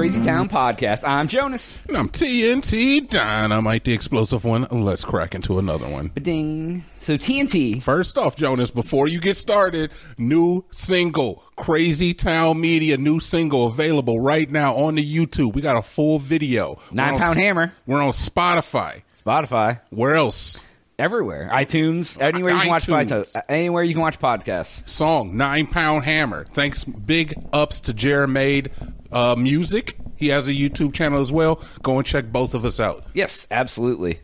[0.00, 1.06] Crazy Town Podcast.
[1.06, 1.76] I'm Jonas.
[1.86, 4.66] And I'm TNT Dynamite, the explosive one.
[4.70, 6.10] Let's crack into another one.
[6.22, 6.86] Ding.
[7.00, 7.82] So TNT.
[7.82, 14.20] First off, Jonas, before you get started, new single, Crazy Town Media, new single available
[14.20, 15.52] right now on the YouTube.
[15.52, 16.78] We got a full video.
[16.90, 17.74] Nine on- Hammer.
[17.84, 19.02] We're on Spotify.
[19.22, 19.82] Spotify.
[19.90, 20.64] Where else?
[20.98, 21.50] Everywhere.
[21.52, 22.18] iTunes.
[22.18, 23.36] Anywhere you can watch iTunes.
[23.36, 24.88] Uh, anywhere you can watch podcasts.
[24.88, 26.46] Song Nine Pound Hammer.
[26.54, 28.70] Thanks, big ups to Jeremade
[29.12, 29.96] uh, Music.
[30.16, 31.62] He has a YouTube channel as well.
[31.82, 33.04] Go and check both of us out.
[33.14, 34.20] Yes, absolutely.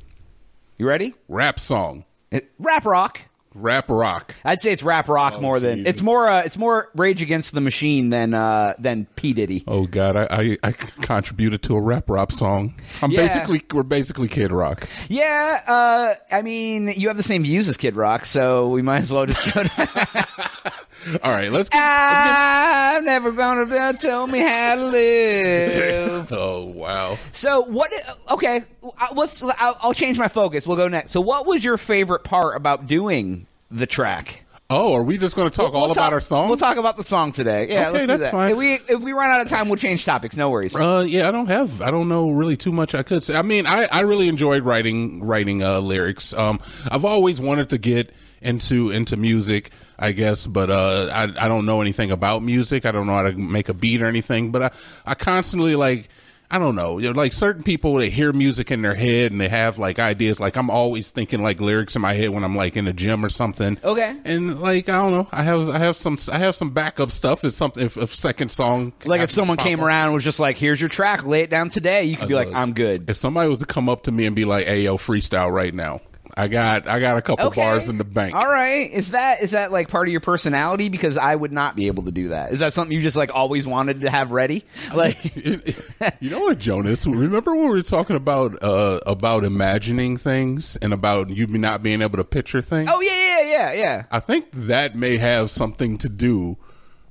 [0.79, 1.15] You ready?
[1.29, 3.23] Rap song, It, rap rock.
[3.55, 4.35] rap rock.
[4.45, 5.91] I'd say it's rap rock more than Jesus.
[5.95, 6.29] it's more.
[6.29, 9.65] Uh, it's more Rage Against the Machine than uh, than P Diddy.
[9.67, 12.75] Oh God, I, I I contributed to a rap rock song.
[13.01, 13.27] I'm Yeah.
[13.27, 14.87] basically we're basically Kid Rock.
[15.09, 18.99] Yeah, uh, I mean, you have the same views as Kid Rock, so we might
[18.99, 19.63] as well just go.
[19.63, 20.29] To,
[21.23, 21.69] All right, let's.
[21.69, 26.33] Get, I'm never gonna tell me how to live.
[26.33, 27.19] oh wow.
[27.33, 27.93] So what?
[28.31, 29.43] Okay, uh, let's.
[29.43, 30.67] I'll, I'll change my focus.
[30.67, 31.13] We'll go next.
[31.13, 34.43] So, what was your favorite part about doing the track?
[34.69, 36.49] Oh, are we just going to talk all We'll about talk- our song?
[36.49, 37.69] We'll talk about the song today.
[37.69, 38.33] Yeah, Okay, let's do that's that.
[38.33, 38.51] fine.
[38.51, 40.37] If we if we run out of time, we'll change topics.
[40.37, 40.75] No worries.
[40.75, 43.37] Uh, yeah, I don't have, I don't know really too much I could say.
[43.37, 46.35] I mean, I, I really enjoyed writing, writing, uh, lyrics.
[46.35, 51.49] Um, I've always wanted to get into, into music, I guess, but, uh, I, I
[51.49, 52.85] don't know anything about music.
[52.87, 54.71] I don't know how to make a beat or anything, but I,
[55.07, 56.09] I constantly like,
[56.49, 59.41] I don't know, you know, like certain people, they hear music in their head and
[59.41, 60.39] they have like ideas.
[60.39, 63.25] Like I'm always thinking like lyrics in my head when I'm like in the gym
[63.25, 63.77] or something.
[63.83, 64.17] Okay.
[64.25, 67.43] And like, I don't know, I have, I have some, I have some backup stuff.
[67.43, 69.87] If something, if a second song, Like if someone came up.
[69.87, 72.37] around and was just like, "Here's your track, lay it down today," you could be
[72.37, 74.83] like, "I'm good." If somebody was to come up to me and be like, "Hey,
[74.83, 76.01] yo, freestyle right now,"
[76.37, 77.61] I got I got a couple Okay.
[77.61, 78.35] bars in the bank.
[78.35, 78.91] All right.
[78.91, 80.89] Is that is that like part of your personality?
[80.89, 82.53] Because I would not be able to do that.
[82.53, 84.65] Is that something you just like always wanted to have ready?
[84.95, 85.35] Like,
[86.21, 87.07] you know what, Jonas?
[87.07, 92.03] Remember when we were talking about uh, about imagining things and about you not being
[92.03, 92.89] able to picture things?
[92.93, 94.05] oh yeah, yeah, yeah, yeah.
[94.11, 96.57] I think that may have something to do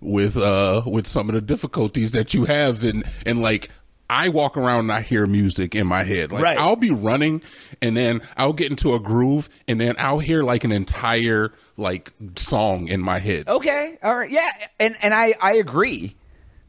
[0.01, 3.69] with uh with some of the difficulties that you have in and like
[4.09, 6.31] I walk around and I hear music in my head.
[6.31, 6.57] Like Right.
[6.57, 7.41] I'll be running
[7.81, 12.13] and then I'll get into a groove and then I'll hear like an entire like
[12.35, 13.47] song in my head.
[13.47, 13.97] Okay.
[14.03, 14.29] All right.
[14.29, 14.49] Yeah.
[14.79, 16.16] And and I I agree.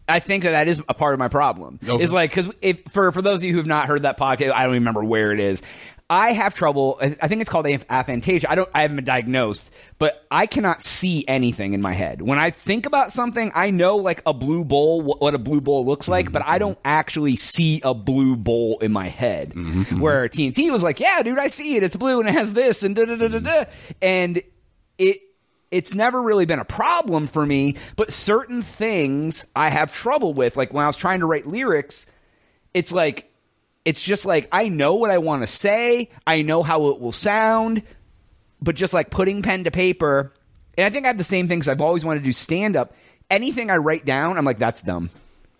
[0.08, 1.80] I think that that is a part of my problem.
[1.86, 2.02] Okay.
[2.02, 4.52] Is like because if for for those of you who have not heard that podcast,
[4.52, 5.60] I don't even remember where it is.
[6.08, 6.98] I have trouble.
[7.00, 8.46] I think it's called aph- aphantasia.
[8.48, 8.68] I don't.
[8.72, 12.22] I haven't been diagnosed, but I cannot see anything in my head.
[12.22, 15.84] When I think about something, I know like a blue bowl, what a blue bowl
[15.84, 16.58] looks like, but I mm-hmm.
[16.58, 19.52] don't actually see a blue bowl in my head.
[19.54, 19.98] Mm-hmm.
[19.98, 21.82] Where TNT was like, "Yeah, dude, I see it.
[21.82, 23.92] It's blue and it has this and da da da da da," mm-hmm.
[24.00, 24.42] and
[24.98, 25.22] it
[25.72, 30.56] it's never really been a problem for me, but certain things I have trouble with.
[30.56, 32.06] Like when I was trying to write lyrics,
[32.72, 33.25] it's like
[33.86, 37.12] it's just like I know what I want to say, I know how it will
[37.12, 37.82] sound,
[38.60, 40.32] but just like putting pen to paper,
[40.76, 42.92] and I think I have the same things I've always wanted to do stand up.
[43.30, 45.08] Anything I write down, I'm like that's dumb.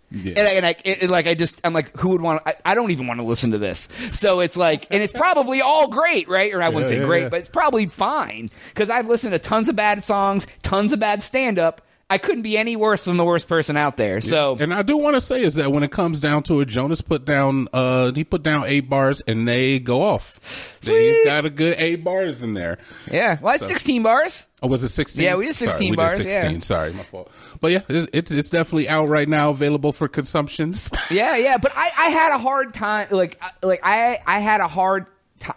[0.09, 0.35] Yeah.
[0.37, 2.41] And, I, and I, it, it- like I just, I'm like, who would want?
[2.45, 3.89] I, I don't even want to listen to this.
[4.13, 6.53] So it's like, and it's probably all great, right?
[6.53, 9.39] Or I wouldn't Yeah, say yeah, great, but it's probably fine because I've listened to
[9.39, 11.81] tons of bad songs, tons of bad stand up.
[12.09, 14.21] I couldn't be any worse than the worst person out there.
[14.21, 16.69] So And I do want to say is that when it comes down to it,
[16.69, 20.77] Jonas put down uh he put down eight bars and they go off.
[20.81, 22.77] So he's got a good eight bars in there.
[23.11, 24.45] yeah, well, it's 16 bars.
[24.61, 25.25] Oh, was it sixteen?
[25.25, 26.41] Yeah, we did 16 Sorry, we bars, Did yeah.
[26.41, 26.61] 16.
[26.61, 27.29] Sorry, my fault.
[27.59, 30.89] But yeah, it's, it's definitely out right now, available for consumptions.
[31.11, 33.07] Yeah, yeah, but I, I had a hard time.
[33.11, 35.05] Like, like I, I had a hard.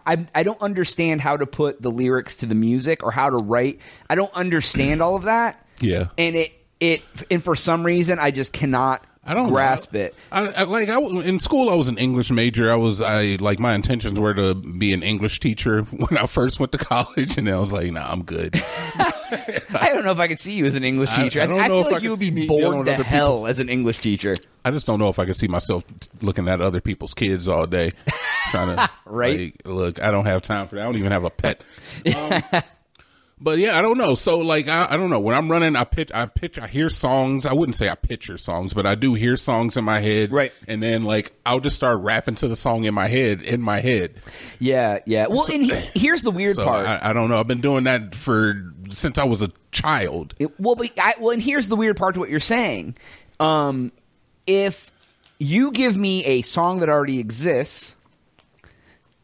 [0.06, 3.36] I, I don't understand how to put the lyrics to the music or how to
[3.36, 3.80] write.
[4.08, 5.64] I don't understand all of that.
[5.80, 6.08] Yeah.
[6.18, 9.04] and it, it, and for some reason, I just cannot.
[9.22, 10.00] I don't grasp know.
[10.00, 10.14] it.
[10.32, 11.68] I, I like I in school.
[11.68, 12.72] I was an English major.
[12.72, 16.58] I was I like my intentions were to be an English teacher when I first
[16.58, 18.54] went to college, and I was like, nah, I'm good.
[19.72, 21.40] I don't know if I could see you as an English teacher.
[21.40, 23.68] I I, don't know feel like you would be bored to other hell as an
[23.68, 24.36] English teacher.
[24.64, 25.84] I just don't know if I could see myself
[26.22, 27.90] looking at other people's kids all day,
[28.50, 29.38] trying to Right.
[29.38, 30.82] like, look, I don't have time for that.
[30.82, 31.60] I don't even have a pet.
[32.16, 32.42] Um,
[33.40, 34.14] but yeah, I don't know.
[34.14, 35.18] So like, I, I don't know.
[35.20, 37.46] When I'm running, I pitch, I pitch, I hear songs.
[37.46, 40.30] I wouldn't say I picture songs, but I do hear songs in my head.
[40.30, 40.52] Right.
[40.68, 43.80] And then like, I'll just start rapping to the song in my head, in my
[43.80, 44.20] head.
[44.58, 45.26] Yeah, yeah.
[45.28, 46.86] Well, and he- here's the weird So part.
[46.86, 47.40] I, I don't know.
[47.40, 50.34] I've been doing that for since I was a child.
[50.38, 52.96] It- well, but I, well, and here's the weird part to what you're saying.
[53.38, 53.92] Um,
[54.46, 54.90] if
[55.38, 57.96] you give me a song that already exists,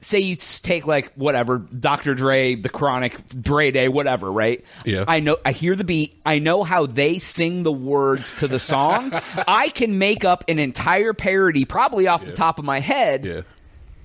[0.06, 2.14] say you take like whatever Dr.
[2.14, 4.64] Dre, The Chronic, Dre Day, whatever, right?
[4.84, 5.04] Yeah.
[5.06, 5.36] I know.
[5.44, 6.20] I hear the beat.
[6.24, 9.12] I know how they sing the words to the song.
[9.48, 13.40] I can make up an entire parody, probably off the top of my head, Yeah.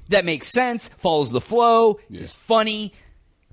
[0.09, 2.21] that makes sense, follows the flow, Yeah.
[2.21, 2.93] is funny.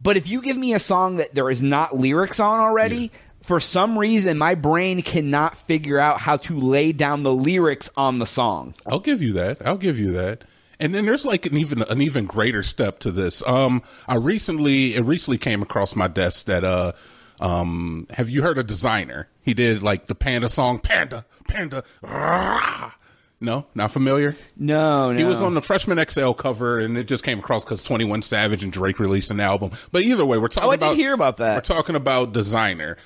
[0.03, 3.19] But if you give me a song that there is not lyrics on already, Yeah.
[3.43, 8.19] for some reason my brain cannot figure out how to lay down the lyrics on
[8.19, 8.75] the song.
[8.87, 9.59] I'll give you that.
[9.67, 10.45] I'll give you that.
[10.81, 13.43] And then there's like an even an even greater step to this.
[13.47, 16.93] Um, I recently it recently came across my desk that uh,
[17.41, 19.27] um, have you heard of Desiigner?
[19.43, 21.83] He did like the Panda song, Panda, Panda.
[22.03, 22.93] rah.
[23.41, 24.35] No, not familiar.
[24.57, 25.19] No, no.
[25.19, 28.21] He was on the Freshman XL cover, and it just came across because Twenty One
[28.21, 29.71] Savage and Drake released an album.
[29.93, 31.55] But either way, we're talking Oh, I did about hear about that.
[31.55, 32.97] We're talking about Desiigner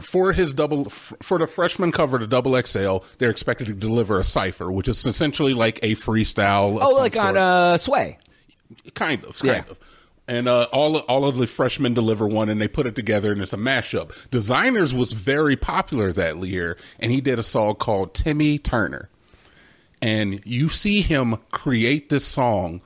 [0.00, 2.98] for his double for the freshman cover to double XL.
[3.18, 6.78] They're expected to deliver a cipher, which is essentially like a freestyle.
[6.80, 7.36] Oh, like on sort.
[7.36, 8.18] uh, Sway.
[8.94, 9.70] kind of, kind Yeah.
[9.70, 9.78] of.
[10.28, 13.40] And uh, all all of the freshmen deliver one, and they put it together, and
[13.40, 14.10] it's a mashup.
[14.30, 19.08] Desiigners was very popular that year, and he did a song called Timmy Turner.
[20.02, 22.82] And you see him create this song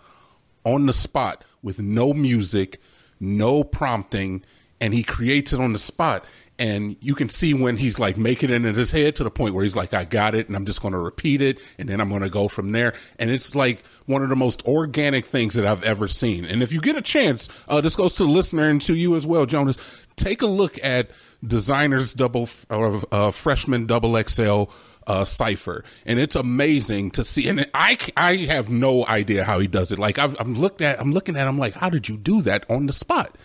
[0.65, 2.79] on the spot with no music,
[3.19, 4.45] no prompting,
[4.81, 6.25] and he creates it on the spot.
[6.59, 9.55] And you can see when he's like making it in his head to the point
[9.55, 12.03] where he's like, I got it, and I'm just going to repeat it, and then
[12.03, 12.93] I'm going to go from there.
[13.19, 16.45] And it's like one of the most organic things that I've ever seen.
[16.45, 19.17] And if you get a chance, uh, this goes to the listener and to you
[19.17, 19.79] as well, Jonas,
[20.17, 21.11] take a look at
[21.43, 24.65] Desiigner's double or uh, freshman double XL
[25.07, 27.49] uh, cipher, and it's amazing to see.
[27.49, 29.99] And i i have no idea how he does it.
[29.99, 32.69] Like I've, I'm looked at, I'm looking at, I'm like, how did you do that
[32.71, 33.37] on the spot?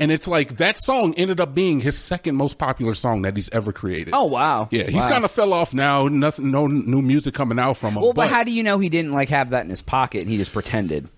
[0.00, 3.50] And it's like that song ended up being his second most popular song that he's
[3.50, 4.14] ever created.
[4.14, 4.66] Oh, wow.
[4.70, 5.08] Yeah, he's Wow.
[5.10, 6.08] kind of fell off now.
[6.08, 8.02] Nothing, no new music coming out from him.
[8.02, 10.30] Well, but, how do you know he didn't like have that in his pocket and
[10.30, 11.08] he just pretended?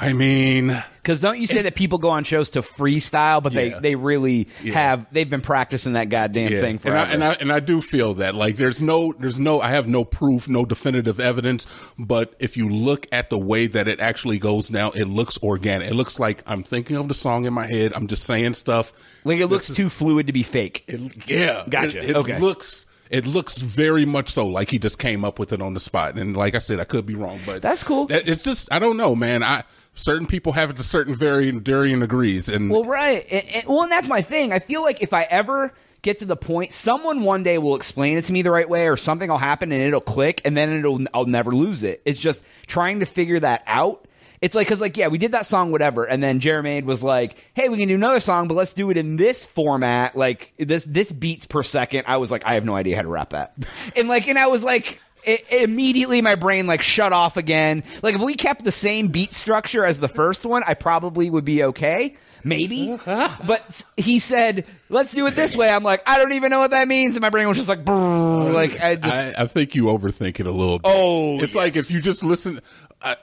[0.00, 3.60] I mean, Because don't you say that people go on shows to freestyle, but Yeah.
[3.74, 4.74] they, they really Yeah.
[4.74, 6.60] have they've been practicing that goddamn yeah.
[6.60, 6.94] thing and.
[6.96, 9.88] I, and I and I do feel that like there's no there's no I have
[9.88, 11.66] no proof, no definitive evidence,
[11.98, 15.90] but if you look at the way that it actually goes now, it looks organic.
[15.90, 17.92] It looks like I'm thinking of the song in my head.
[17.94, 18.92] I'm just saying stuff.
[19.24, 20.84] like it looks too fluid to be fake.
[20.86, 22.02] It, yeah, Gotcha.
[22.04, 22.38] It, it Okay.
[22.38, 25.80] looks it looks very much so like he just came up with it on the
[25.80, 26.16] spot.
[26.16, 28.06] And like I said, I could be wrong, but That's cool.
[28.10, 29.42] it's just I don't know, man.
[29.42, 29.64] I
[29.94, 33.26] certain people have it to certain varying varying degrees, and Well, right.
[33.30, 34.52] And, and- well, and that's my thing.
[34.52, 35.72] I feel like if I ever
[36.02, 38.86] get to the point, someone one day will explain it to me the right way,
[38.88, 42.02] or something will happen and it'll click, and then it'll I'll never lose it.
[42.04, 44.06] It's just trying to figure that out.
[44.40, 47.36] It's like because like yeah, we did that song whatever, and then Jermaine was like,
[47.54, 50.84] "Hey, we can do another song, but let's do it in this format, like this
[50.84, 52.04] this beats per second.
[52.06, 53.54] I was like, I have no idea how to rap that,
[53.96, 55.00] and like, and I was like.
[55.24, 59.34] It, immediately my brain like shut off again like if we kept the same beat
[59.34, 65.12] structure as the first one i probably would be okay maybe but he said let's
[65.12, 67.30] do it this way i'm like i don't even know what that means and my
[67.30, 70.52] brain was just like brrr, like i just I, I think you overthink it a
[70.52, 70.88] little bit.
[70.94, 72.60] Oh, it's like if you just listen.
[73.00, 73.16] I,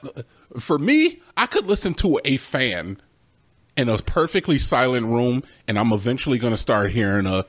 [0.58, 3.00] for me, I could listen to a fan
[3.76, 7.44] in a perfectly silent room, and I'm eventually going to start hearing a.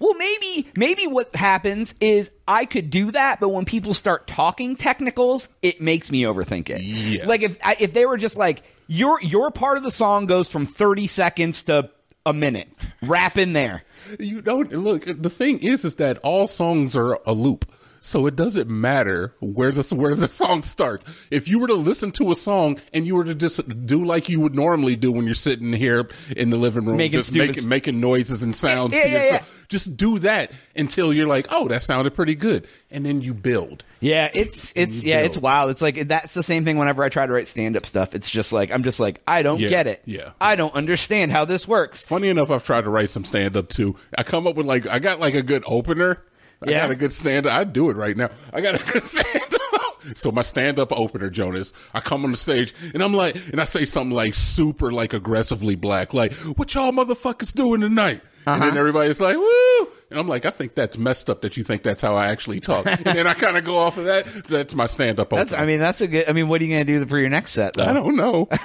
[0.00, 4.74] Well, maybe maybe what happens is I could do that, but when people start talking
[4.76, 6.82] technicals, it makes me overthink it.
[6.82, 7.26] Yeah.
[7.26, 10.66] Like if if they were just like your your part of the song goes from
[10.66, 11.90] thirty seconds to
[12.26, 12.68] a minute,
[13.02, 13.84] rap in there.
[14.18, 15.04] You don't look.
[15.06, 17.70] The thing is, is that all songs are a loop.
[18.00, 21.04] So it doesn't matter where the where the song starts.
[21.30, 24.28] If you were to listen to a song and you were to just do like
[24.28, 27.68] you would normally do when you're sitting here in the living room, Making just making
[27.68, 29.64] making noises and sounds Yeah, to yeah, yourself, yeah.
[29.68, 33.84] just do that until you're like, oh, that sounded pretty good, and then you build.
[34.00, 35.26] Yeah, it's it's yeah, build.
[35.26, 35.70] it's wild.
[35.70, 38.14] It's like that's the same thing whenever I try to write stand up stuff.
[38.14, 40.02] It's just like I'm just like I don't get it.
[40.04, 40.30] yeah.
[40.40, 42.06] I don't understand how this works.
[42.06, 43.96] Funny enough, I've tried to write some stand up too.
[44.16, 46.22] I come up with like I got like a good opener.
[46.66, 46.80] I Yeah.
[46.82, 47.52] got a good stand up.
[47.52, 48.30] I'd do it right now.
[48.52, 49.60] I got a good stand up.
[50.14, 53.60] So my stand up opener, Jonas, I come on the stage and I'm like, and
[53.60, 58.22] I say something like super like aggressively black, like, what y'all motherfuckers doing tonight?
[58.46, 58.70] And Uh-huh.
[58.70, 59.88] then everybody's like, woo!
[60.10, 62.60] And I'm like, I think that's messed up that you think that's how I actually
[62.60, 62.86] talk.
[62.86, 64.24] and then I kind of go off of that.
[64.48, 65.54] That's my stand up opener.
[65.58, 66.26] I mean that's a good.
[66.26, 67.84] I mean, what are you gonna do for your next set though?
[67.84, 68.48] I don't know.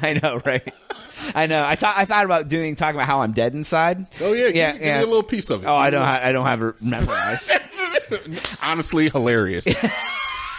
[0.00, 0.72] I know, right?
[1.34, 1.64] I know.
[1.64, 4.06] I thought I thought about doing talking about how I'm dead inside.
[4.20, 5.66] Oh yeah, yeah, give, me- give a little piece of it.
[5.66, 6.02] Oh, I don't.
[6.02, 7.50] Ha- I don't have it memorized.
[8.62, 9.64] Honestly, hilarious.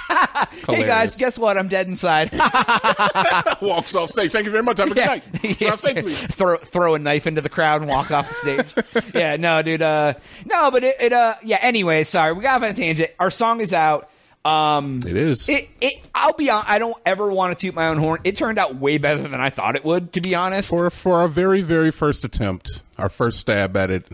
[0.09, 1.57] hey guys, guess what?
[1.57, 2.31] I'm dead inside.
[3.61, 4.31] walks off stage.
[4.31, 4.79] Thank you very much.
[4.79, 5.59] Have a good night.
[5.59, 6.13] Drive safely.
[6.13, 9.11] throw throw a knife into the crowd and walk off the stage.
[9.13, 9.81] yeah, no, dude.
[9.81, 10.13] Uh,
[10.45, 11.13] no, but it, it.
[11.13, 11.59] Uh, yeah.
[11.61, 13.11] Anyway, sorry, we got off on a tangent.
[13.19, 14.09] Our song is out.
[14.45, 15.49] Um, It is.
[15.49, 16.63] it, it, I'll be on.
[16.67, 18.21] I don't ever want to toot my own horn.
[18.23, 20.69] It turned out way better than I thought it would, to be honest.
[20.69, 24.05] for for our very very first attempt, our first stab at it.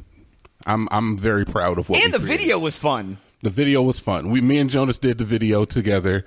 [0.66, 2.04] I'm I'm very proud of what.
[2.04, 2.40] and the created.
[2.40, 3.18] video was fun.
[3.44, 4.32] The video was fun.
[4.32, 6.26] We, me and Jonas did the video together.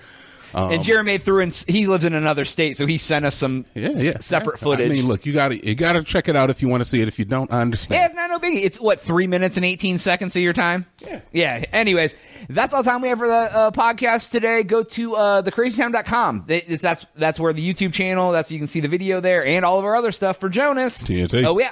[0.54, 1.52] Um, and Jeremy threw in.
[1.66, 4.64] He lives in another state, so he sent us some yeah, yeah, separate Yeah.
[4.64, 4.90] footage.
[4.90, 6.82] I mean, look, you got to you got to check it out if you want
[6.82, 7.08] to see it.
[7.08, 8.14] If you don't, I understand.
[8.14, 8.62] Yeah, no, no biggie.
[8.64, 10.86] It's what three minutes and eighteen seconds of your time.
[11.06, 11.20] Yeah.
[11.32, 11.64] yeah.
[11.72, 12.14] Anyways,
[12.48, 14.62] that's all the time we have for the uh, podcast today.
[14.62, 16.44] Go to uh, thecrazytown.com.
[16.46, 18.32] That's that's where the YouTube channel.
[18.32, 21.02] That's you can see the video there and all of our other stuff for Jonas.
[21.02, 21.44] TNT.
[21.44, 21.70] Oh yeah.